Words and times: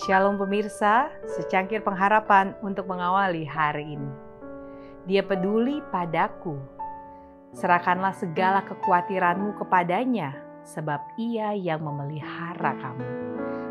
Shalom 0.00 0.40
pemirsa, 0.40 1.12
secangkir 1.28 1.84
pengharapan 1.84 2.56
untuk 2.64 2.88
mengawali 2.88 3.44
hari 3.44 4.00
ini. 4.00 4.08
Dia 5.04 5.20
peduli 5.20 5.84
padaku. 5.92 6.56
Serahkanlah 7.52 8.16
segala 8.16 8.64
kekhawatiranmu 8.64 9.60
kepadanya, 9.60 10.32
sebab 10.64 11.04
ia 11.20 11.52
yang 11.52 11.84
memelihara 11.84 12.80
kamu. 12.80 13.04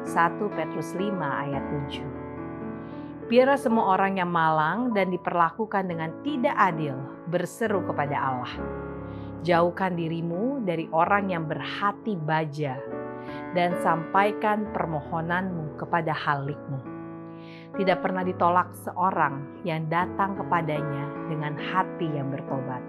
1 0.05 0.37
Petrus 0.53 0.93
5 0.93 1.17
ayat 1.17 1.65
7 1.97 3.25
Biarlah 3.25 3.57
semua 3.57 3.97
orang 3.97 4.21
yang 4.21 4.29
malang 4.29 4.93
dan 4.93 5.09
diperlakukan 5.09 5.89
dengan 5.89 6.13
tidak 6.21 6.53
adil 6.53 6.93
berseru 7.25 7.81
kepada 7.89 8.17
Allah. 8.21 8.53
Jauhkan 9.41 9.97
dirimu 9.97 10.61
dari 10.61 10.85
orang 10.93 11.33
yang 11.33 11.49
berhati 11.49 12.13
baja 12.21 12.98
dan 13.57 13.73
sampaikan 13.81 14.69
permohonanmu 14.73 15.77
kepada 15.81 16.13
Halikmu. 16.13 16.79
Tidak 17.77 17.97
pernah 18.01 18.25
ditolak 18.25 18.73
seorang 18.73 19.61
yang 19.63 19.87
datang 19.87 20.35
kepadanya 20.35 21.29
dengan 21.29 21.53
hati 21.55 22.09
yang 22.09 22.33
bertobat. 22.33 22.81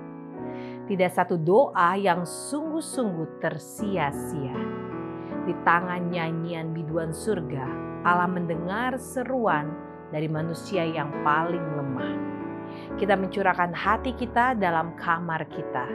Tidak 0.90 1.10
satu 1.12 1.38
doa 1.38 1.94
yang 1.94 2.26
sungguh-sungguh 2.26 3.38
tersia-sia. 3.38 4.56
Di 5.46 5.54
tangan 5.62 6.10
nyanyian 6.10 6.74
biduan 6.74 7.14
surga, 7.14 7.64
Allah 8.02 8.26
mendengar 8.26 8.98
seruan 8.98 9.70
dari 10.10 10.26
manusia 10.26 10.82
yang 10.82 11.08
paling 11.22 11.62
lemah. 11.78 12.14
Kita 12.98 13.14
mencurahkan 13.14 13.70
hati 13.70 14.12
kita 14.18 14.58
dalam 14.58 14.98
kamar 14.98 15.46
kita. 15.48 15.86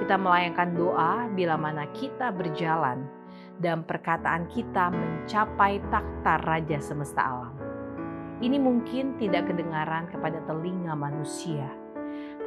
Kita 0.00 0.16
melayangkan 0.16 0.72
doa 0.72 1.28
bila 1.30 1.60
mana 1.60 1.84
kita 1.92 2.32
berjalan 2.32 3.19
dan 3.60 3.84
perkataan 3.84 4.48
kita 4.48 4.88
mencapai 4.88 5.78
takhta 5.92 6.40
Raja 6.48 6.80
semesta 6.80 7.20
alam. 7.20 7.54
Ini 8.40 8.56
mungkin 8.56 9.20
tidak 9.20 9.52
kedengaran 9.52 10.08
kepada 10.08 10.40
telinga 10.48 10.96
manusia, 10.96 11.68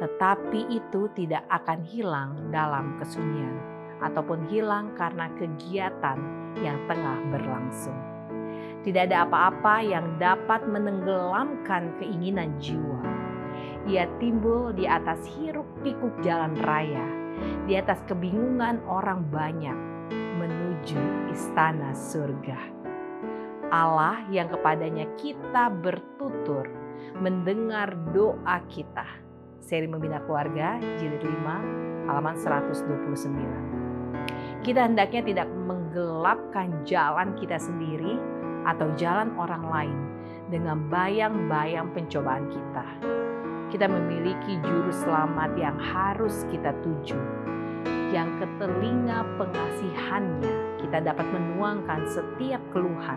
tetapi 0.02 0.66
itu 0.74 1.06
tidak 1.14 1.46
akan 1.46 1.86
hilang 1.86 2.50
dalam 2.50 2.98
kesunyian 2.98 3.54
ataupun 4.02 4.50
hilang 4.50 4.90
karena 4.98 5.30
kegiatan 5.38 6.18
yang 6.58 6.82
tengah 6.90 7.18
berlangsung. 7.30 7.96
Tidak 8.82 9.08
ada 9.08 9.24
apa-apa 9.24 9.80
yang 9.80 10.18
dapat 10.20 10.66
menenggelamkan 10.66 11.94
keinginan 12.02 12.58
jiwa. 12.58 13.00
Ia 13.86 14.10
timbul 14.18 14.74
di 14.76 14.84
atas 14.84 15.24
hiruk-pikuk 15.38 16.20
jalan 16.20 16.58
raya, 16.66 17.06
di 17.64 17.78
atas 17.78 18.02
kebingungan 18.04 18.82
orang 18.84 19.24
banyak, 19.32 19.93
menuju 20.74 21.30
istana 21.30 21.94
surga. 21.94 22.58
Allah 23.70 24.26
yang 24.26 24.50
kepadanya 24.50 25.06
kita 25.14 25.70
bertutur, 25.70 26.66
mendengar 27.22 27.94
doa 28.10 28.58
kita. 28.66 29.06
Seri 29.62 29.86
Membina 29.86 30.18
Keluarga, 30.26 30.82
jilid 30.98 31.22
5, 31.22 32.10
halaman 32.10 32.34
129. 32.34 34.66
Kita 34.66 34.82
hendaknya 34.82 35.22
tidak 35.22 35.46
menggelapkan 35.62 36.74
jalan 36.82 37.38
kita 37.38 37.54
sendiri 37.54 38.18
atau 38.66 38.90
jalan 38.98 39.30
orang 39.38 39.62
lain 39.70 39.98
dengan 40.50 40.90
bayang-bayang 40.90 41.86
pencobaan 41.94 42.50
kita. 42.50 42.86
Kita 43.70 43.86
memiliki 43.86 44.58
juru 44.58 44.90
selamat 44.90 45.54
yang 45.54 45.78
harus 45.78 46.42
kita 46.50 46.74
tuju, 46.82 47.18
yang 48.10 48.26
ke 48.42 48.46
telinga 48.58 49.22
pengasihannya 49.40 50.63
kita 50.84 51.00
dapat 51.00 51.24
menuangkan 51.32 52.04
setiap 52.12 52.60
keluhan. 52.76 53.16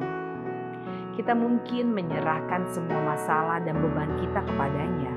Kita 1.20 1.36
mungkin 1.36 1.92
menyerahkan 1.92 2.64
semua 2.72 3.18
masalah 3.18 3.60
dan 3.60 3.76
beban 3.84 4.08
kita 4.24 4.40
kepadanya. 4.48 5.12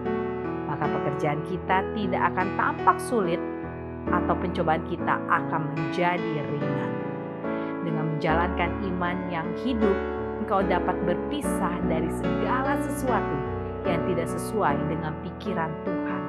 Maka 0.66 0.84
pekerjaan 0.91 1.41
kita 1.47 1.87
tidak 1.94 2.22
akan 2.34 2.49
tampak 2.59 2.99
sulit 2.99 3.39
atau 4.10 4.34
pencobaan 4.34 4.83
kita 4.91 5.15
akan 5.31 5.71
menjadi 5.77 6.43
ringan. 6.50 6.93
Dengan 7.87 8.05
menjalankan 8.16 8.71
iman 8.91 9.16
yang 9.31 9.47
hidup, 9.62 9.94
engkau 10.43 10.65
dapat 10.66 10.97
berpisah 11.06 11.75
dari 11.87 12.10
segala 12.19 12.81
sesuatu 12.83 13.37
yang 13.87 14.00
tidak 14.10 14.27
sesuai 14.27 14.77
dengan 14.89 15.15
pikiran 15.22 15.71
Tuhan. 15.87 16.22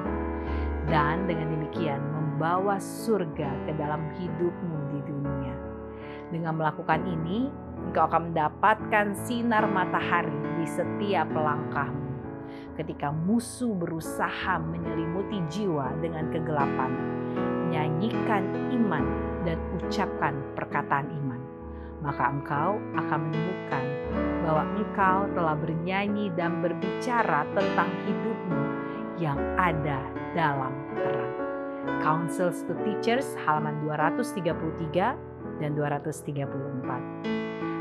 Dan 0.86 1.24
dengan 1.24 1.48
demikian 1.56 2.00
membawa 2.12 2.76
surga 2.76 3.50
ke 3.64 3.72
dalam 3.80 4.04
hidupmu. 4.20 4.81
Dengan 6.32 6.56
melakukan 6.56 7.04
ini, 7.04 7.52
engkau 7.84 8.08
akan 8.08 8.32
mendapatkan 8.32 9.12
sinar 9.12 9.68
matahari 9.68 10.32
di 10.56 10.64
setiap 10.64 11.28
langkahmu. 11.28 12.08
Ketika 12.72 13.12
musuh 13.12 13.76
berusaha 13.76 14.56
menyelimuti 14.56 15.44
jiwa 15.52 15.92
dengan 16.00 16.32
kegelapan, 16.32 16.88
nyanyikan 17.68 18.48
iman 18.72 19.04
dan 19.44 19.60
ucapkan 19.76 20.32
perkataan 20.56 21.12
iman. 21.20 21.40
Maka 22.00 22.32
engkau 22.32 22.80
akan 22.96 23.20
menemukan 23.28 23.84
bahwa 24.40 24.64
engkau 24.80 25.18
telah 25.36 25.54
bernyanyi 25.60 26.32
dan 26.32 26.64
berbicara 26.64 27.44
tentang 27.52 27.92
hidupmu 28.08 28.62
yang 29.20 29.36
ada 29.60 30.00
dalam 30.32 30.72
terang. 30.96 31.34
Councils 32.00 32.64
to 32.64 32.72
Teachers 32.82 33.36
halaman 33.44 33.84
233 33.84 35.31
dan 35.62 35.78
234. 35.78 36.42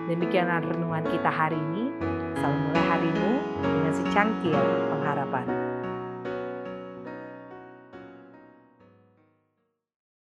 Demikianlah 0.08 0.62
renungan 0.62 1.04
kita 1.10 1.34
hari 1.34 1.58
ini. 1.58 1.90
Selalu 2.38 2.58
mulai 2.70 2.84
harimu 2.90 3.32
dengan 3.62 3.94
secangkir 3.94 4.62
pengharapan. 4.94 5.71